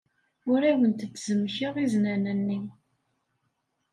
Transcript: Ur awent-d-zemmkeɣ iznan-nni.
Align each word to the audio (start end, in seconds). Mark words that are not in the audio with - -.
Ur 0.51 0.61
awent-d-zemmkeɣ 0.71 1.75
iznan-nni. 1.83 2.59